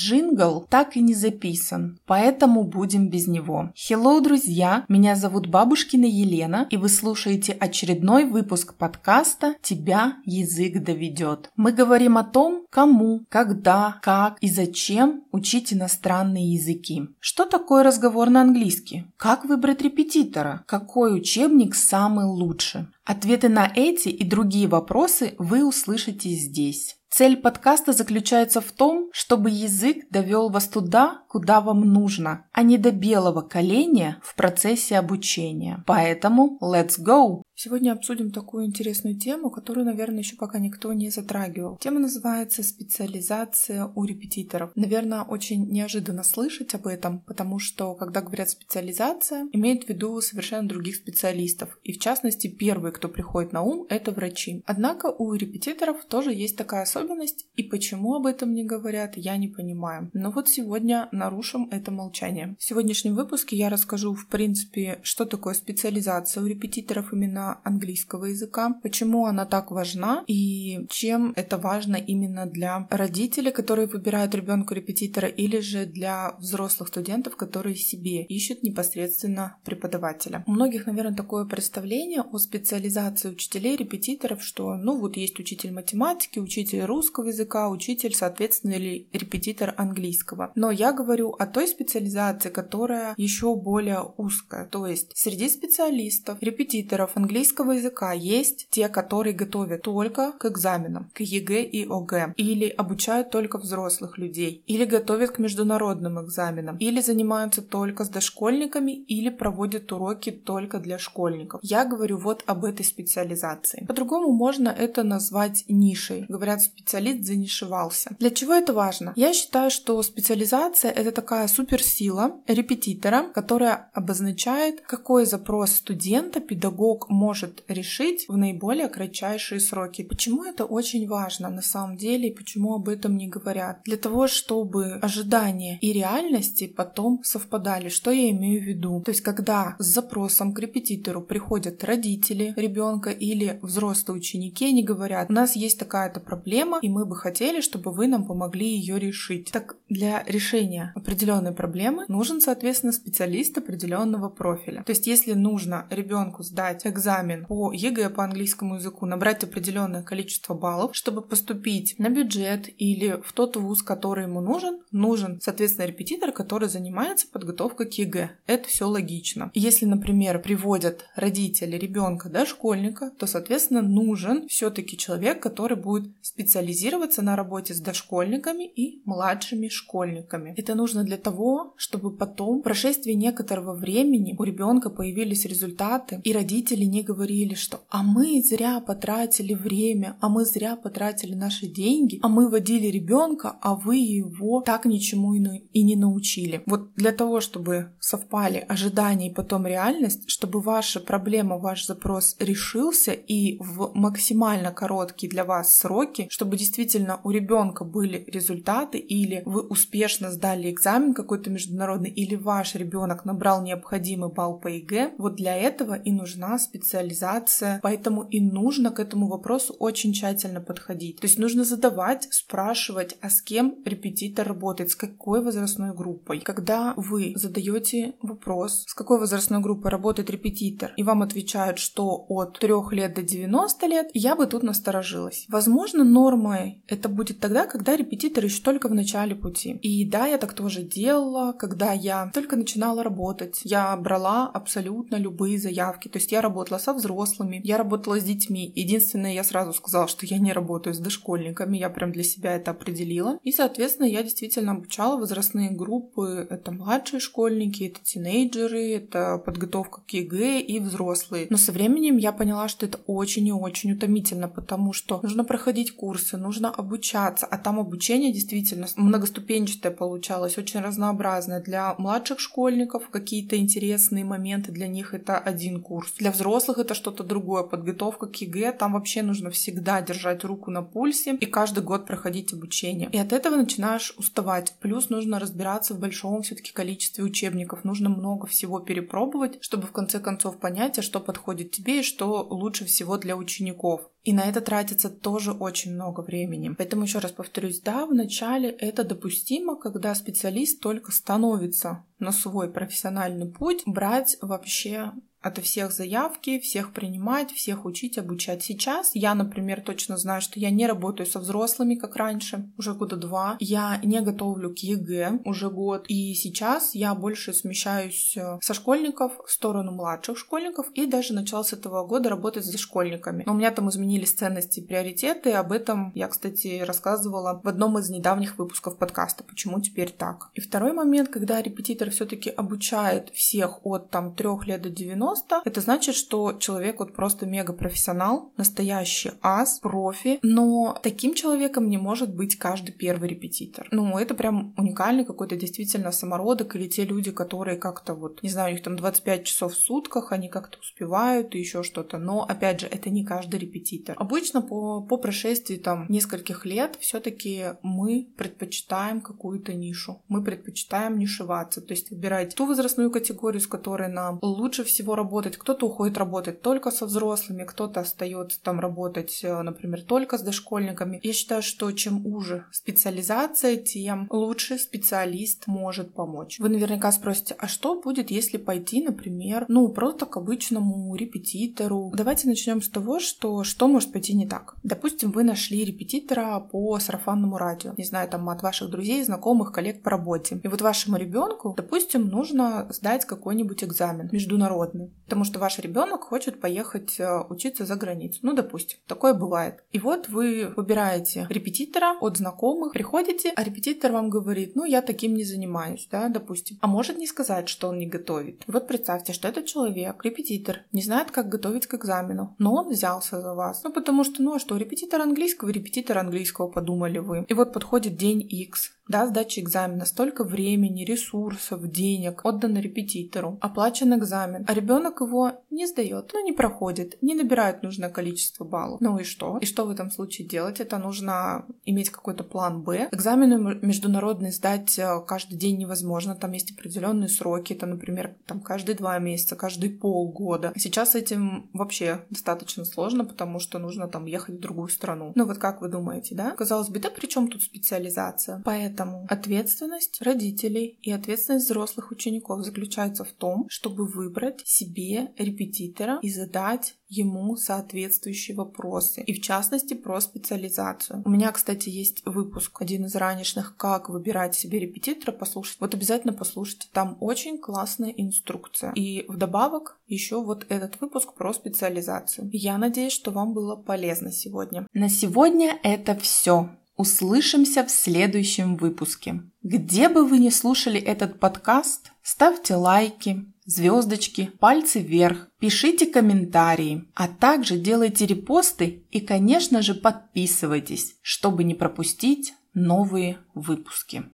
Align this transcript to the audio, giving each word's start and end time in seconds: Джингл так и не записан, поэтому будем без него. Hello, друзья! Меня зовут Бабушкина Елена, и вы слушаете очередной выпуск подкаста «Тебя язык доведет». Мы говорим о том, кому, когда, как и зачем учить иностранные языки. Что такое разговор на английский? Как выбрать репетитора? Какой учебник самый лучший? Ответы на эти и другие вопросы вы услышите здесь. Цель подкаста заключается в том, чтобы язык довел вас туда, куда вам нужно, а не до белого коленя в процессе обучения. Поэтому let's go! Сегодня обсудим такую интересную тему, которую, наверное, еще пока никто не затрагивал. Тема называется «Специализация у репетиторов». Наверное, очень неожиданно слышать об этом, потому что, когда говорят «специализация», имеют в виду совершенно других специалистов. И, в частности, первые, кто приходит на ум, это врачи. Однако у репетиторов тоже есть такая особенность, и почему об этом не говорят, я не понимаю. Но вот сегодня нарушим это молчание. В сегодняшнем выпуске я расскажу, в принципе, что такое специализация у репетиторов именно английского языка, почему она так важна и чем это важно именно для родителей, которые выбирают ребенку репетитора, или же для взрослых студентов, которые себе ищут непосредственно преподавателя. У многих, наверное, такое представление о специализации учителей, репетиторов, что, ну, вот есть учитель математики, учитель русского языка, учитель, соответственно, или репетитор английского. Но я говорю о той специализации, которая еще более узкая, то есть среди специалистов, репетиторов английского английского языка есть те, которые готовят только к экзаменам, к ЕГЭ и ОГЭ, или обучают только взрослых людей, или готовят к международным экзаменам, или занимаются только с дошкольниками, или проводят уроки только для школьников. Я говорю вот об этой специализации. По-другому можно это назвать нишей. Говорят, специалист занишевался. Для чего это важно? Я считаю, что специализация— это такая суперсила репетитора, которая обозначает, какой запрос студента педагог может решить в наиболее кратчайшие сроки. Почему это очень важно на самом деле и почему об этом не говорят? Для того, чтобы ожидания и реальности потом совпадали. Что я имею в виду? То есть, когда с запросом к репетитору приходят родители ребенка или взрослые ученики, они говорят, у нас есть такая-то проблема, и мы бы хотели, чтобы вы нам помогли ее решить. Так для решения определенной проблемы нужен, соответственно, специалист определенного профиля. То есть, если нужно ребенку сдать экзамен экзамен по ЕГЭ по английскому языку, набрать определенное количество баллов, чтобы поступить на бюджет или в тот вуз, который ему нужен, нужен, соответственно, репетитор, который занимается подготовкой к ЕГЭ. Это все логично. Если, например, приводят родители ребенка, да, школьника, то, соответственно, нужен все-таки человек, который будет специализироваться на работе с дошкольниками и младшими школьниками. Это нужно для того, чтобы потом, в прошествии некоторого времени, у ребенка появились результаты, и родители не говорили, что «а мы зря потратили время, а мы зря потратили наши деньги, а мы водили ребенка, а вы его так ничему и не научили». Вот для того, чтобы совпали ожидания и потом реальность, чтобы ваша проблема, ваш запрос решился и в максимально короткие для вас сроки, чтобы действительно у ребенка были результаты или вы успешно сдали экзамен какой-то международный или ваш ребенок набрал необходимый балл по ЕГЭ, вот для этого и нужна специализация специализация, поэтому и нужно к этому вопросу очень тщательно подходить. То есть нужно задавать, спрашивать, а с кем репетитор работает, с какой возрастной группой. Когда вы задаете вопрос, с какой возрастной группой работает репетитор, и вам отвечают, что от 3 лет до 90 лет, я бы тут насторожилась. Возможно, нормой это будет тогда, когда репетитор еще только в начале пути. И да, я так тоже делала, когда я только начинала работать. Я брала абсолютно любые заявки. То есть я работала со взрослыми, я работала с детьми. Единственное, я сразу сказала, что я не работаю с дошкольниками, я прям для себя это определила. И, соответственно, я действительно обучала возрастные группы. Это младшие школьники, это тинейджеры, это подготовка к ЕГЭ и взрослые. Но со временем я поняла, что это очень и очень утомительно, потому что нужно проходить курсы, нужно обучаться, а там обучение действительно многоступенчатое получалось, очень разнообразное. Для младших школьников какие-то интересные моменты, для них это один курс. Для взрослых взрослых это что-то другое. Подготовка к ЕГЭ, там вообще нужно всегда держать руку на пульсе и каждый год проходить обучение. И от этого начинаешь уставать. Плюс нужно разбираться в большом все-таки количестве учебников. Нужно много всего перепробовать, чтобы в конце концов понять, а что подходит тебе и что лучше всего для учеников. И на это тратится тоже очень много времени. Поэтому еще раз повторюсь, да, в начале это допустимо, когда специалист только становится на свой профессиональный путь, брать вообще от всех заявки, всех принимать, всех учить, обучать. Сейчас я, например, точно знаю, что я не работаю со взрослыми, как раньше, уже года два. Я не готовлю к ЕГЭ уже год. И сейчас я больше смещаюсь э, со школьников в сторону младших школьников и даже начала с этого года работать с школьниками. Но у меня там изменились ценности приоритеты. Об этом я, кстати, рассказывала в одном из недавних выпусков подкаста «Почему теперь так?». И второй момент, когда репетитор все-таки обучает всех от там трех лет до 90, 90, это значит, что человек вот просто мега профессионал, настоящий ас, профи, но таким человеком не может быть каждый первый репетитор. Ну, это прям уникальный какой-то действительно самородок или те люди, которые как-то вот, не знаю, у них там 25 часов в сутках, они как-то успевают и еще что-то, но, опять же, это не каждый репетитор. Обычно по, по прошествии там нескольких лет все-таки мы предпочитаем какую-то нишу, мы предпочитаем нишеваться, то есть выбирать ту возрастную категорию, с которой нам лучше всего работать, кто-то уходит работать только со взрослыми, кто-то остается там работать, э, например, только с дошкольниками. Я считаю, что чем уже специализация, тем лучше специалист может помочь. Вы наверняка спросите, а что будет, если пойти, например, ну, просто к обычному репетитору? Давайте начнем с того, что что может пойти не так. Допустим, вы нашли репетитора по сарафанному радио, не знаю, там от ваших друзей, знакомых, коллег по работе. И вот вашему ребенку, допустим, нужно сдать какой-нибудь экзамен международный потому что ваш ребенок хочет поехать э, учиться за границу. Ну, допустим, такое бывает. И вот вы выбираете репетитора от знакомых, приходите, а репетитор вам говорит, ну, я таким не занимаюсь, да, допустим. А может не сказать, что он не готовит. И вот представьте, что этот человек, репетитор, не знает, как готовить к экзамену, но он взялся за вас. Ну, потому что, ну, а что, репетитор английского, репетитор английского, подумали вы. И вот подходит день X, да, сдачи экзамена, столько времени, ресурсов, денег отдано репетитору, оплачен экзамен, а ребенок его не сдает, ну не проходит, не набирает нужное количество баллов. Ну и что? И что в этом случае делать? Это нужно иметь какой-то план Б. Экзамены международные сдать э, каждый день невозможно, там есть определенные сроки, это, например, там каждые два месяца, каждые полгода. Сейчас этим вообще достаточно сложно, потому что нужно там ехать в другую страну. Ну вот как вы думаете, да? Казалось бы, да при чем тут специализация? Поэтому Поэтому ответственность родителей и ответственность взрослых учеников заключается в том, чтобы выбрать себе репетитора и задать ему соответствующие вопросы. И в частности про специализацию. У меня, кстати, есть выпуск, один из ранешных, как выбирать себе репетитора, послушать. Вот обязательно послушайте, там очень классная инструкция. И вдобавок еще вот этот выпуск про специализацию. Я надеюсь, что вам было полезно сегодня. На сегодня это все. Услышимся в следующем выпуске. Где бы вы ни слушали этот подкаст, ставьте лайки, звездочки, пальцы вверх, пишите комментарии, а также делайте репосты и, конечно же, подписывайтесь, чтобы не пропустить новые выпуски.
Джингл 0.00 0.66
так 0.70 0.96
и 0.96 1.02
не 1.02 1.12
записан, 1.12 1.98
поэтому 2.06 2.64
будем 2.64 3.10
без 3.10 3.26
него. 3.26 3.70
Hello, 3.76 4.22
друзья! 4.22 4.86
Меня 4.88 5.14
зовут 5.14 5.46
Бабушкина 5.46 6.06
Елена, 6.06 6.66
и 6.70 6.78
вы 6.78 6.88
слушаете 6.88 7.52
очередной 7.52 8.24
выпуск 8.24 8.74
подкаста 8.78 9.56
«Тебя 9.60 10.16
язык 10.24 10.82
доведет». 10.82 11.50
Мы 11.54 11.72
говорим 11.72 12.16
о 12.16 12.24
том, 12.24 12.64
кому, 12.70 13.26
когда, 13.28 13.98
как 14.00 14.38
и 14.40 14.48
зачем 14.48 15.24
учить 15.32 15.74
иностранные 15.74 16.54
языки. 16.54 17.02
Что 17.18 17.44
такое 17.44 17.82
разговор 17.82 18.30
на 18.30 18.40
английский? 18.40 19.04
Как 19.18 19.44
выбрать 19.44 19.82
репетитора? 19.82 20.64
Какой 20.66 21.14
учебник 21.14 21.74
самый 21.74 22.24
лучший? 22.24 22.86
Ответы 23.04 23.50
на 23.50 23.70
эти 23.74 24.08
и 24.08 24.24
другие 24.24 24.66
вопросы 24.66 25.34
вы 25.38 25.66
услышите 25.66 26.30
здесь. 26.30 26.96
Цель 27.10 27.36
подкаста 27.36 27.92
заключается 27.92 28.60
в 28.60 28.70
том, 28.70 29.10
чтобы 29.12 29.50
язык 29.50 30.08
довел 30.10 30.48
вас 30.48 30.68
туда, 30.68 31.22
куда 31.28 31.60
вам 31.60 31.80
нужно, 31.80 32.46
а 32.52 32.62
не 32.62 32.78
до 32.78 32.92
белого 32.92 33.40
коленя 33.40 34.20
в 34.22 34.36
процессе 34.36 34.96
обучения. 34.96 35.82
Поэтому 35.86 36.56
let's 36.62 37.00
go! 37.00 37.42
Сегодня 37.62 37.92
обсудим 37.92 38.30
такую 38.30 38.64
интересную 38.64 39.18
тему, 39.18 39.50
которую, 39.50 39.84
наверное, 39.84 40.20
еще 40.20 40.34
пока 40.34 40.58
никто 40.58 40.94
не 40.94 41.10
затрагивал. 41.10 41.76
Тема 41.76 42.00
называется 42.00 42.62
«Специализация 42.62 43.84
у 43.94 44.04
репетиторов». 44.04 44.70
Наверное, 44.76 45.24
очень 45.24 45.68
неожиданно 45.70 46.22
слышать 46.22 46.74
об 46.74 46.86
этом, 46.86 47.20
потому 47.20 47.58
что, 47.58 47.94
когда 47.96 48.22
говорят 48.22 48.48
«специализация», 48.48 49.46
имеют 49.52 49.84
в 49.84 49.88
виду 49.90 50.18
совершенно 50.22 50.66
других 50.66 50.96
специалистов. 50.96 51.78
И, 51.84 51.92
в 51.92 51.98
частности, 51.98 52.46
первые, 52.46 52.92
кто 52.92 53.10
приходит 53.10 53.52
на 53.52 53.60
ум, 53.60 53.84
это 53.90 54.10
врачи. 54.10 54.62
Однако 54.64 55.08
у 55.08 55.34
репетиторов 55.34 56.06
тоже 56.06 56.32
есть 56.32 56.56
такая 56.56 56.84
особенность, 56.84 57.46
и 57.56 57.62
почему 57.62 58.14
об 58.14 58.24
этом 58.24 58.54
не 58.54 58.64
говорят, 58.64 59.18
я 59.18 59.36
не 59.36 59.48
понимаю. 59.48 60.10
Но 60.14 60.30
вот 60.30 60.48
сегодня 60.48 61.10
нарушим 61.12 61.68
это 61.70 61.90
молчание. 61.90 62.56
В 62.58 62.64
сегодняшнем 62.64 63.16
выпуске 63.16 63.54
я 63.54 63.68
расскажу, 63.68 64.14
в 64.14 64.28
принципе, 64.28 65.00
что 65.02 65.26
такое 65.26 65.52
специализация 65.52 66.42
у 66.42 66.46
репетиторов 66.46 67.12
именно 67.12 67.49
английского 67.64 68.26
языка, 68.26 68.74
почему 68.82 69.26
она 69.26 69.44
так 69.44 69.70
важна 69.70 70.24
и 70.26 70.86
чем 70.88 71.32
это 71.36 71.58
важно 71.58 71.96
именно 71.96 72.46
для 72.46 72.86
родителей, 72.90 73.52
которые 73.52 73.86
выбирают 73.86 74.34
ребенку 74.34 74.74
репетитора, 74.74 75.28
или 75.28 75.60
же 75.60 75.86
для 75.86 76.36
взрослых 76.38 76.88
студентов, 76.88 77.36
которые 77.36 77.76
себе 77.76 78.24
ищут 78.24 78.62
непосредственно 78.62 79.56
преподавателя. 79.64 80.44
У 80.46 80.52
многих, 80.52 80.86
наверное, 80.86 81.16
такое 81.16 81.44
представление 81.44 82.22
о 82.22 82.38
специализации 82.38 83.30
учителей, 83.30 83.76
репетиторов, 83.76 84.42
что, 84.42 84.76
ну, 84.76 84.98
вот 84.98 85.16
есть 85.16 85.38
учитель 85.38 85.72
математики, 85.72 86.38
учитель 86.38 86.84
русского 86.84 87.28
языка, 87.28 87.68
учитель, 87.68 88.14
соответственно, 88.14 88.72
или 88.72 89.08
репетитор 89.12 89.74
английского. 89.76 90.52
Но 90.54 90.70
я 90.70 90.92
говорю 90.92 91.30
о 91.30 91.46
той 91.46 91.68
специализации, 91.68 92.50
которая 92.50 93.14
еще 93.16 93.54
более 93.56 94.02
узкая, 94.16 94.66
то 94.66 94.86
есть 94.86 95.12
среди 95.14 95.48
специалистов, 95.48 96.38
репетиторов 96.40 97.12
английского 97.14 97.39
английского 97.40 97.72
языка 97.72 98.12
есть 98.12 98.68
те, 98.70 98.88
которые 98.88 99.32
готовят 99.32 99.82
только 99.82 100.32
к 100.32 100.44
экзаменам, 100.44 101.10
к 101.14 101.20
ЕГЭ 101.20 101.62
и 101.62 101.86
ОГЭ, 101.88 102.34
или 102.36 102.68
обучают 102.68 103.30
только 103.30 103.56
взрослых 103.56 104.18
людей, 104.18 104.62
или 104.66 104.84
готовят 104.84 105.30
к 105.30 105.38
международным 105.38 106.22
экзаменам, 106.22 106.76
или 106.76 107.00
занимаются 107.00 107.62
только 107.62 108.04
с 108.04 108.08
дошкольниками, 108.10 108.92
или 108.92 109.30
проводят 109.30 109.90
уроки 109.92 110.30
только 110.30 110.78
для 110.80 110.98
школьников. 110.98 111.60
Я 111.62 111.84
говорю 111.86 112.18
вот 112.18 112.42
об 112.46 112.64
этой 112.64 112.84
специализации. 112.84 113.86
По-другому 113.88 114.32
можно 114.32 114.68
это 114.68 115.02
назвать 115.02 115.64
нишей. 115.68 116.26
Говорят, 116.28 116.60
специалист 116.60 117.24
занишевался. 117.24 118.16
Для 118.18 118.30
чего 118.30 118.52
это 118.52 118.74
важно? 118.74 119.12
Я 119.16 119.32
считаю, 119.32 119.70
что 119.70 120.02
специализация— 120.02 120.90
это 121.00 121.10
такая 121.10 121.48
суперсила 121.48 122.32
репетитора, 122.46 123.30
которая 123.32 123.90
обозначает, 123.94 124.82
какой 124.82 125.24
запрос 125.24 125.70
студента 125.70 126.40
педагог 126.40 127.08
может 127.20 127.62
решить 127.68 128.24
в 128.28 128.36
наиболее 128.38 128.88
кратчайшие 128.88 129.60
сроки. 129.60 130.02
Почему 130.02 130.42
это 130.44 130.64
очень 130.64 131.06
важно 131.06 131.50
на 131.50 131.60
самом 131.60 131.98
деле 131.98 132.30
и 132.30 132.34
почему 132.34 132.74
об 132.74 132.88
этом 132.88 133.18
не 133.18 133.28
говорят? 133.28 133.82
Для 133.84 133.98
того, 133.98 134.26
чтобы 134.26 134.94
ожидания 135.02 135.78
и 135.82 135.92
реальности 135.92 136.66
потом 136.66 137.20
совпадали. 137.22 137.90
Что 137.90 138.10
я 138.10 138.30
имею 138.30 138.62
в 138.62 138.64
виду? 138.64 139.02
То 139.04 139.10
есть, 139.10 139.20
когда 139.20 139.76
с 139.78 139.84
запросом 139.84 140.54
к 140.54 140.60
репетитору 140.60 141.20
приходят 141.20 141.84
родители 141.84 142.54
ребенка 142.56 143.10
или 143.10 143.58
взрослые 143.60 144.16
ученики, 144.16 144.68
они 144.68 144.82
говорят, 144.82 145.28
у 145.28 145.34
нас 145.34 145.56
есть 145.56 145.78
такая-то 145.78 146.20
проблема, 146.20 146.78
и 146.80 146.88
мы 146.88 147.04
бы 147.04 147.16
хотели, 147.16 147.60
чтобы 147.60 147.92
вы 147.92 148.06
нам 148.06 148.24
помогли 148.24 148.66
ее 148.66 148.98
решить. 148.98 149.50
Так 149.52 149.76
для 149.90 150.22
решения 150.26 150.92
определенной 150.96 151.52
проблемы 151.52 152.06
нужен, 152.08 152.40
соответственно, 152.40 152.92
специалист 152.92 153.58
определенного 153.58 154.30
профиля. 154.30 154.82
То 154.84 154.92
есть, 154.92 155.06
если 155.06 155.34
нужно 155.34 155.86
ребенку 155.90 156.42
сдать 156.42 156.86
экзамен 156.86 157.09
экзамен 157.10 157.46
по 157.46 157.72
ЕГЭ 157.72 158.10
по 158.10 158.24
английскому 158.24 158.76
языку, 158.76 159.06
набрать 159.06 159.44
определенное 159.44 160.02
количество 160.02 160.54
баллов, 160.54 160.94
чтобы 160.94 161.22
поступить 161.22 161.98
на 161.98 162.08
бюджет 162.08 162.68
или 162.78 163.20
в 163.24 163.32
тот 163.32 163.56
вуз, 163.56 163.82
который 163.82 164.24
ему 164.24 164.40
нужен, 164.40 164.80
нужен, 164.92 165.40
соответственно, 165.42 165.86
репетитор, 165.86 166.32
который 166.32 166.68
занимается 166.68 167.26
подготовкой 167.28 167.86
к 167.86 167.94
ЕГЭ. 167.94 168.30
Это 168.46 168.68
все 168.68 168.86
логично. 168.86 169.50
Если, 169.54 169.86
например, 169.86 170.40
приводят 170.40 171.06
родители 171.16 171.76
ребенка, 171.76 172.28
да, 172.28 172.46
школьника, 172.46 173.10
то, 173.18 173.26
соответственно, 173.26 173.82
нужен 173.82 174.46
все-таки 174.48 174.96
человек, 174.96 175.42
который 175.42 175.76
будет 175.76 176.10
специализироваться 176.22 177.22
на 177.22 177.36
работе 177.36 177.74
с 177.74 177.80
дошкольниками 177.80 178.64
и 178.64 179.02
младшими 179.04 179.68
школьниками. 179.68 180.54
Это 180.56 180.74
нужно 180.74 181.04
для 181.04 181.16
того, 181.16 181.74
чтобы 181.76 182.10
потом, 182.16 182.60
в 182.60 182.62
прошествии 182.62 183.12
некоторого 183.12 183.74
времени, 183.74 184.36
у 184.38 184.44
ребенка 184.44 184.90
появились 184.90 185.44
результаты, 185.44 186.20
и 186.22 186.32
родители 186.32 186.84
не 186.84 186.99
говорили, 187.02 187.54
что 187.54 187.80
«а 187.88 188.02
мы 188.02 188.42
зря 188.42 188.80
потратили 188.80 189.54
время, 189.54 190.16
а 190.20 190.28
мы 190.28 190.44
зря 190.44 190.76
потратили 190.76 191.34
наши 191.34 191.66
деньги, 191.66 192.18
а 192.22 192.28
мы 192.28 192.48
водили 192.48 192.86
ребенка, 192.86 193.56
а 193.60 193.74
вы 193.74 193.96
его 193.96 194.62
так 194.62 194.84
ничему 194.84 195.34
и 195.34 195.82
не 195.82 195.96
научили». 195.96 196.62
Вот 196.66 196.94
для 196.94 197.12
того, 197.12 197.40
чтобы 197.40 197.92
совпали 198.00 198.64
ожидания 198.68 199.30
и 199.30 199.34
потом 199.34 199.66
реальность, 199.66 200.28
чтобы 200.28 200.60
ваша 200.60 201.00
проблема, 201.00 201.58
ваш 201.58 201.86
запрос 201.86 202.36
решился 202.38 203.12
и 203.12 203.58
в 203.58 203.92
максимально 203.94 204.72
короткие 204.72 205.30
для 205.30 205.44
вас 205.44 205.78
сроки, 205.78 206.26
чтобы 206.30 206.56
действительно 206.56 207.20
у 207.24 207.30
ребенка 207.30 207.84
были 207.84 208.24
результаты 208.26 208.98
или 208.98 209.42
вы 209.46 209.62
успешно 209.62 210.30
сдали 210.30 210.70
экзамен 210.70 211.14
какой-то 211.14 211.50
международный 211.50 212.10
или 212.10 212.34
ваш 212.34 212.74
ребенок 212.74 213.24
набрал 213.24 213.62
необходимый 213.62 214.30
балл 214.30 214.58
по 214.58 214.68
ЕГЭ, 214.68 215.12
вот 215.18 215.36
для 215.36 215.56
этого 215.56 215.94
и 215.94 216.12
нужна 216.12 216.58
специализация 216.58 216.89
специализация, 216.90 217.80
поэтому 217.82 218.22
и 218.22 218.40
нужно 218.40 218.90
к 218.90 218.98
этому 218.98 219.28
вопросу 219.28 219.74
очень 219.78 220.12
тщательно 220.12 220.60
подходить. 220.60 221.20
То 221.20 221.26
есть 221.26 221.38
нужно 221.38 221.64
задавать, 221.64 222.28
спрашивать, 222.30 223.16
а 223.20 223.30
с 223.30 223.40
кем 223.42 223.76
репетитор 223.84 224.48
работает, 224.48 224.90
с 224.90 224.96
какой 224.96 225.42
возрастной 225.42 225.94
группой. 225.94 226.40
Когда 226.40 226.94
вы 226.96 227.32
задаете 227.36 228.14
вопрос, 228.22 228.84
с 228.86 228.94
какой 228.94 229.18
возрастной 229.20 229.60
группой 229.60 229.90
работает 229.90 230.30
репетитор, 230.30 230.92
и 230.96 231.02
вам 231.02 231.22
отвечают, 231.22 231.78
что 231.78 232.24
от 232.28 232.58
3 232.58 232.72
лет 232.92 233.14
до 233.14 233.22
90 233.22 233.86
лет, 233.86 234.10
я 234.14 234.34
бы 234.34 234.46
тут 234.46 234.62
насторожилась. 234.62 235.46
Возможно, 235.48 236.04
нормой 236.04 236.82
это 236.88 237.08
будет 237.08 237.38
тогда, 237.38 237.66
когда 237.66 237.96
репетитор 237.96 238.44
еще 238.44 238.62
только 238.62 238.88
в 238.88 238.94
начале 238.94 239.34
пути. 239.36 239.78
И 239.82 240.04
да, 240.04 240.26
я 240.26 240.38
так 240.38 240.54
тоже 240.54 240.82
делала, 240.82 241.52
когда 241.52 241.92
я 241.92 242.30
только 242.34 242.56
начинала 242.56 243.04
работать. 243.04 243.60
Я 243.64 243.96
брала 243.96 244.48
абсолютно 244.48 245.16
любые 245.16 245.58
заявки. 245.58 246.08
То 246.08 246.18
есть 246.18 246.32
я 246.32 246.40
работала 246.40 246.79
со 246.80 246.92
взрослыми, 246.92 247.60
я 247.62 247.76
работала 247.76 248.18
с 248.18 248.24
детьми. 248.24 248.72
Единственное, 248.74 249.34
я 249.34 249.44
сразу 249.44 249.72
сказала, 249.72 250.08
что 250.08 250.26
я 250.26 250.38
не 250.38 250.52
работаю 250.52 250.94
с 250.94 250.98
дошкольниками, 250.98 251.78
я 251.78 251.90
прям 251.90 252.12
для 252.12 252.24
себя 252.24 252.56
это 252.56 252.72
определила. 252.72 253.38
И, 253.44 253.52
соответственно, 253.52 254.06
я 254.06 254.22
действительно 254.22 254.72
обучала 254.72 255.18
возрастные 255.18 255.70
группы. 255.70 256.46
Это 256.50 256.72
младшие 256.72 257.20
школьники, 257.20 257.84
это 257.84 258.00
тинейджеры, 258.02 258.92
это 258.94 259.38
подготовка 259.38 260.00
к 260.06 260.10
ЕГЭ 260.10 260.60
и 260.60 260.80
взрослые. 260.80 261.46
Но 261.50 261.56
со 261.56 261.72
временем 261.72 262.16
я 262.16 262.32
поняла, 262.32 262.68
что 262.68 262.86
это 262.86 262.98
очень 263.06 263.46
и 263.46 263.52
очень 263.52 263.92
утомительно, 263.92 264.48
потому 264.48 264.92
что 264.92 265.20
нужно 265.22 265.44
проходить 265.44 265.94
курсы, 265.94 266.36
нужно 266.36 266.70
обучаться, 266.70 267.46
а 267.46 267.58
там 267.58 267.78
обучение 267.78 268.32
действительно 268.32 268.86
многоступенчатое 268.96 269.92
получалось, 269.92 270.58
очень 270.58 270.80
разнообразное. 270.80 271.60
Для 271.60 271.94
младших 271.98 272.40
школьников 272.40 273.08
какие-то 273.10 273.56
интересные 273.56 274.24
моменты, 274.24 274.72
для 274.72 274.86
них 274.86 275.14
это 275.14 275.38
один 275.38 275.82
курс. 275.82 276.12
Для 276.18 276.30
взрослых 276.30 276.69
взрослых 276.70 276.78
это 276.78 276.94
что-то 276.94 277.24
другое. 277.24 277.62
Подготовка 277.62 278.26
к 278.26 278.36
ЕГЭ, 278.36 278.72
там 278.72 278.92
вообще 278.92 279.22
нужно 279.22 279.50
всегда 279.50 280.02
держать 280.02 280.44
руку 280.44 280.70
на 280.70 280.82
пульсе 280.82 281.36
и 281.40 281.46
каждый 281.46 281.82
год 281.82 282.06
проходить 282.06 282.52
обучение. 282.52 283.08
И 283.12 283.18
от 283.18 283.32
этого 283.32 283.56
начинаешь 283.56 284.14
уставать. 284.16 284.74
Плюс 284.80 285.10
нужно 285.10 285.38
разбираться 285.38 285.94
в 285.94 285.98
большом 285.98 286.42
все-таки 286.42 286.72
количестве 286.72 287.24
учебников. 287.24 287.84
Нужно 287.84 288.08
много 288.08 288.46
всего 288.46 288.80
перепробовать, 288.80 289.58
чтобы 289.60 289.86
в 289.86 289.92
конце 289.92 290.20
концов 290.20 290.58
понять, 290.58 290.98
а 290.98 291.02
что 291.02 291.20
подходит 291.20 291.70
тебе 291.70 292.00
и 292.00 292.02
что 292.02 292.46
лучше 292.50 292.84
всего 292.84 293.18
для 293.18 293.36
учеников. 293.36 294.10
И 294.22 294.32
на 294.32 294.42
это 294.42 294.60
тратится 294.60 295.08
тоже 295.08 295.52
очень 295.52 295.94
много 295.94 296.20
времени. 296.20 296.74
Поэтому 296.76 297.04
еще 297.04 297.20
раз 297.20 297.32
повторюсь, 297.32 297.80
да, 297.80 298.06
в 298.06 298.14
начале 298.14 298.68
это 298.68 299.02
допустимо, 299.02 299.76
когда 299.76 300.14
специалист 300.14 300.80
только 300.80 301.10
становится 301.10 302.04
на 302.18 302.32
свой 302.32 302.70
профессиональный 302.70 303.50
путь, 303.50 303.82
брать 303.86 304.36
вообще 304.42 305.12
от 305.42 305.58
всех 305.58 305.92
заявки, 305.92 306.58
всех 306.58 306.92
принимать, 306.92 307.50
всех 307.52 307.84
учить, 307.84 308.18
обучать. 308.18 308.62
Сейчас 308.62 309.10
я, 309.14 309.34
например, 309.34 309.80
точно 309.80 310.16
знаю, 310.16 310.42
что 310.42 310.60
я 310.60 310.70
не 310.70 310.86
работаю 310.86 311.26
со 311.26 311.40
взрослыми, 311.40 311.94
как 311.94 312.16
раньше, 312.16 312.68
уже 312.76 312.94
года 312.94 313.16
два. 313.16 313.56
Я 313.60 313.98
не 314.02 314.20
готовлю 314.20 314.74
к 314.74 314.78
ЕГЭ 314.78 315.40
уже 315.44 315.70
год. 315.70 316.04
И 316.08 316.34
сейчас 316.34 316.94
я 316.94 317.14
больше 317.14 317.52
смещаюсь 317.54 318.36
э, 318.36 318.58
со 318.60 318.74
школьников 318.74 319.32
в 319.46 319.50
сторону 319.50 319.92
младших 319.92 320.36
школьников 320.36 320.90
и 320.94 321.06
даже 321.06 321.32
начала 321.32 321.62
с 321.62 321.72
этого 321.72 322.06
года 322.06 322.28
работать 322.28 322.64
с 322.64 322.78
школьниками. 322.78 323.44
Но 323.46 323.52
у 323.52 323.56
меня 323.56 323.70
там 323.70 323.88
изменились 323.88 324.32
ценности 324.32 324.80
приоритеты. 324.80 325.52
Об 325.52 325.72
этом 325.72 326.12
я, 326.14 326.28
кстати, 326.28 326.82
рассказывала 326.86 327.60
в 327.62 327.68
одном 327.68 327.98
из 327.98 328.10
недавних 328.10 328.58
выпусков 328.58 328.98
подкаста 328.98 329.44
«Почему 329.44 329.80
теперь 329.80 330.10
так?». 330.10 330.50
И 330.54 330.60
второй 330.60 330.92
момент, 330.92 331.30
когда 331.30 331.62
репетитор 331.62 332.10
все-таки 332.10 332.50
обучает 332.50 333.30
всех 333.30 333.84
от 333.84 334.10
там 334.10 334.34
трех 334.34 334.66
лет 334.66 334.82
до 334.82 334.90
90, 334.90 335.29
90, 335.30 335.62
это 335.64 335.80
значит, 335.80 336.14
что 336.14 336.52
человек 336.52 336.98
вот 336.98 337.14
просто 337.14 337.46
мега 337.46 337.72
профессионал, 337.72 338.52
настоящий 338.56 339.32
ас, 339.42 339.78
профи, 339.80 340.38
но 340.42 340.98
таким 341.02 341.34
человеком 341.34 341.88
не 341.88 341.98
может 341.98 342.34
быть 342.34 342.56
каждый 342.56 342.92
первый 342.92 343.28
репетитор. 343.28 343.88
Ну, 343.90 344.18
это 344.18 344.34
прям 344.34 344.74
уникальный 344.76 345.24
какой-то 345.24 345.56
действительно 345.56 346.12
самородок 346.12 346.76
или 346.76 346.88
те 346.88 347.04
люди, 347.04 347.30
которые 347.30 347.76
как-то 347.76 348.14
вот, 348.14 348.42
не 348.42 348.48
знаю, 348.48 348.70
у 348.70 348.72
них 348.72 348.82
там 348.82 348.96
25 348.96 349.44
часов 349.44 349.74
в 349.74 349.78
сутках, 349.78 350.32
они 350.32 350.48
как-то 350.48 350.78
успевают 350.78 351.54
и 351.54 351.58
еще 351.58 351.82
что-то, 351.82 352.18
но, 352.18 352.42
опять 352.42 352.80
же, 352.80 352.86
это 352.86 353.10
не 353.10 353.24
каждый 353.24 353.60
репетитор. 353.60 354.16
Обычно 354.18 354.62
по, 354.62 355.00
по 355.02 355.16
прошествии 355.16 355.76
там 355.76 356.06
нескольких 356.08 356.66
лет 356.66 356.96
все-таки 357.00 357.74
мы 357.82 358.28
предпочитаем 358.36 359.20
какую-то 359.20 359.74
нишу, 359.74 360.22
мы 360.28 360.42
предпочитаем 360.42 361.18
нишеваться, 361.18 361.80
то 361.80 361.94
есть 361.94 362.10
выбирать 362.10 362.54
ту 362.54 362.66
возрастную 362.66 363.10
категорию, 363.10 363.60
с 363.60 363.66
которой 363.66 364.08
нам 364.08 364.38
лучше 364.42 364.84
всего 364.84 365.16
работать, 365.20 365.56
кто-то 365.56 365.86
уходит 365.86 366.18
работать 366.18 366.62
только 366.62 366.90
со 366.90 367.06
взрослыми, 367.06 367.64
кто-то 367.64 368.00
остается 368.00 368.60
там 368.62 368.80
работать, 368.80 369.40
э, 369.42 369.62
например, 369.62 370.02
только 370.02 370.38
с 370.38 370.42
дошкольниками. 370.42 371.20
Я 371.22 371.32
считаю, 371.32 371.62
что 371.62 371.92
чем 371.92 372.26
уже 372.26 372.64
специализация, 372.72 373.76
тем 373.76 374.26
лучше 374.30 374.78
специалист 374.78 375.66
может 375.66 376.14
помочь. 376.14 376.58
Вы 376.58 376.68
наверняка 376.68 377.12
спросите, 377.12 377.54
а 377.58 377.68
что 377.68 378.00
будет, 378.00 378.30
если 378.30 378.56
пойти, 378.56 379.02
например, 379.02 379.64
ну, 379.68 379.88
просто 379.88 380.26
к 380.26 380.36
обычному 380.36 381.14
репетитору? 381.14 382.12
Давайте 382.14 382.48
начнем 382.48 382.82
с 382.82 382.88
того, 382.88 383.20
что 383.20 383.64
что 383.64 383.88
может 383.88 384.12
пойти 384.12 384.34
не 384.34 384.46
так. 384.46 384.74
Допустим, 384.82 385.30
вы 385.30 385.44
нашли 385.44 385.84
репетитора 385.84 386.60
по 386.60 386.98
сарафанному 386.98 387.56
радио, 387.58 387.94
не 387.96 388.04
знаю, 388.04 388.28
там 388.28 388.48
от 388.48 388.62
ваших 388.62 388.90
друзей, 388.90 389.22
знакомых, 389.24 389.72
коллег 389.72 390.02
по 390.02 390.10
работе. 390.10 390.60
И 390.62 390.68
вот 390.68 390.80
вашему 390.80 391.16
ребенку, 391.16 391.74
допустим, 391.76 392.28
нужно 392.28 392.86
сдать 392.90 393.24
какой-нибудь 393.24 393.84
экзамен 393.84 394.28
международный 394.32 395.09
потому 395.30 395.44
что 395.44 395.60
ваш 395.60 395.78
ребенок 395.78 396.24
хочет 396.24 396.60
поехать 396.60 397.20
э, 397.20 397.42
учиться 397.48 397.86
за 397.86 397.94
границу. 397.94 398.40
Ну, 398.42 398.52
допустим, 398.52 398.98
такое 399.06 399.32
бывает. 399.32 399.84
И 399.92 400.00
вот 400.00 400.28
вы 400.28 400.72
выбираете 400.76 401.46
репетитора 401.48 402.16
от 402.20 402.36
знакомых, 402.36 402.92
приходите, 402.92 403.52
а 403.54 403.62
репетитор 403.62 404.10
вам 404.10 404.28
говорит, 404.28 404.74
ну, 404.74 404.84
я 404.84 405.02
таким 405.02 405.34
не 405.34 405.44
занимаюсь, 405.44 406.08
да, 406.10 406.28
допустим. 406.28 406.78
А 406.80 406.88
может 406.88 407.16
не 407.16 407.28
сказать, 407.28 407.68
что 407.68 407.88
он 407.88 407.98
не 407.98 408.06
готовит. 408.06 408.64
И 408.66 408.72
вот 408.72 408.88
представьте, 408.88 409.32
что 409.32 409.46
этот 409.46 409.66
человек, 409.66 410.24
репетитор, 410.24 410.80
не 410.90 411.02
знает, 411.02 411.30
как 411.30 411.48
готовить 411.48 411.86
к 411.86 411.94
экзамену, 411.94 412.56
но 412.58 412.74
он 412.74 412.88
взялся 412.88 413.40
за 413.40 413.54
вас. 413.54 413.84
Ну, 413.84 413.92
потому 413.92 414.24
что, 414.24 414.42
ну, 414.42 414.54
а 414.54 414.58
что, 414.58 414.76
репетитор 414.76 415.20
английского, 415.20 415.70
репетитор 415.70 416.18
английского, 416.18 416.66
подумали 416.66 417.18
вы. 417.18 417.44
И 417.48 417.54
вот 417.54 417.72
подходит 417.72 418.16
день 418.16 418.44
X, 418.50 418.90
да, 419.10 419.26
сдачи 419.26 419.60
экзамена, 419.60 420.04
столько 420.04 420.44
времени, 420.44 421.04
ресурсов, 421.04 421.90
денег 421.90 422.44
отдано 422.44 422.78
репетитору, 422.78 423.58
оплачен 423.60 424.16
экзамен, 424.16 424.64
а 424.68 424.72
ребенок 424.72 425.20
его 425.20 425.52
не 425.70 425.86
сдает, 425.86 426.30
ну 426.32 426.44
не 426.44 426.52
проходит, 426.52 427.18
не 427.20 427.34
набирает 427.34 427.82
нужное 427.82 428.08
количество 428.08 428.64
баллов. 428.64 429.00
Ну 429.00 429.18
и 429.18 429.24
что? 429.24 429.58
И 429.60 429.66
что 429.66 429.84
в 429.84 429.90
этом 429.90 430.10
случае 430.10 430.46
делать? 430.46 430.80
Это 430.80 430.98
нужно 430.98 431.66
иметь 431.84 432.10
какой-то 432.10 432.44
план 432.44 432.82
Б. 432.82 433.08
Экзамены 433.10 433.80
международные 433.82 434.52
сдать 434.52 434.98
э, 434.98 435.20
каждый 435.26 435.56
день 435.58 435.78
невозможно, 435.78 436.36
там 436.36 436.52
есть 436.52 436.70
определенные 436.72 437.28
сроки, 437.28 437.72
это, 437.72 437.86
например, 437.86 438.36
там 438.46 438.60
каждые 438.60 438.96
два 438.96 439.18
месяца, 439.18 439.56
каждые 439.56 439.92
полгода. 439.92 440.72
Сейчас 440.76 441.16
этим 441.16 441.68
вообще 441.72 442.24
достаточно 442.30 442.84
сложно, 442.84 443.24
потому 443.24 443.58
что 443.58 443.78
нужно 443.78 444.06
там 444.06 444.26
ехать 444.26 444.56
в 444.56 444.60
другую 444.60 444.88
страну. 444.88 445.32
Ну 445.34 445.46
вот 445.46 445.58
как 445.58 445.80
вы 445.80 445.88
думаете, 445.88 446.36
да? 446.36 446.52
Казалось 446.52 446.88
бы, 446.88 447.00
да 447.00 447.10
при 447.10 447.26
чем 447.26 447.48
тут 447.48 447.62
специализация? 447.62 448.62
Поэтому 448.64 448.99
Поэтому 449.00 449.26
ответственность 449.28 450.20
родителей 450.20 450.98
и 451.02 451.10
ответственность 451.10 451.66
взрослых 451.66 452.10
учеников 452.10 452.64
заключается 452.64 453.24
в 453.24 453.32
том, 453.32 453.66
чтобы 453.68 454.06
выбрать 454.06 454.60
себе 454.66 455.32
репетитора 455.38 456.18
и 456.22 456.30
задать 456.30 456.96
ему 457.08 457.56
соответствующие 457.56 458.56
вопросы. 458.56 459.22
И 459.22 459.32
в 459.32 459.42
частности 459.42 459.94
про 459.94 460.20
специализацию. 460.20 461.22
У 461.24 461.30
меня, 461.30 461.50
кстати, 461.50 461.88
есть 461.88 462.22
выпуск, 462.24 462.80
один 462.80 463.06
из 463.06 463.16
ранешных, 463.16 463.76
как 463.76 464.08
выбирать 464.08 464.54
себе 464.54 464.78
репетитора, 464.78 465.32
послушать. 465.32 465.78
Вот 465.80 465.94
обязательно 465.94 466.32
послушайте, 466.32 466.86
там 466.92 467.16
очень 467.20 467.58
классная 467.58 468.10
инструкция. 468.10 468.92
И 468.92 469.24
вдобавок 469.28 469.98
еще 470.06 470.42
вот 470.42 470.66
этот 470.68 471.00
выпуск 471.00 471.34
про 471.34 471.52
специализацию. 471.52 472.48
Я 472.52 472.78
надеюсь, 472.78 473.12
что 473.12 473.30
вам 473.30 473.54
было 473.54 473.76
полезно 473.76 474.30
сегодня. 474.30 474.86
На 474.92 475.08
сегодня 475.08 475.78
это 475.82 476.14
все. 476.16 476.70
Услышимся 477.00 477.82
в 477.82 477.90
следующем 477.90 478.76
выпуске. 478.76 479.40
Где 479.62 480.10
бы 480.10 480.26
вы 480.26 480.38
ни 480.38 480.50
слушали 480.50 481.00
этот 481.00 481.40
подкаст, 481.40 482.12
ставьте 482.22 482.74
лайки, 482.74 483.46
звездочки, 483.64 484.52
пальцы 484.60 485.00
вверх, 485.00 485.48
пишите 485.58 486.04
комментарии, 486.04 487.06
а 487.14 487.26
также 487.26 487.78
делайте 487.78 488.26
репосты 488.26 489.06
и, 489.10 489.20
конечно 489.20 489.80
же, 489.80 489.94
подписывайтесь, 489.94 491.16
чтобы 491.22 491.64
не 491.64 491.72
пропустить 491.72 492.52
новые 492.74 493.38
выпуски. 493.54 494.24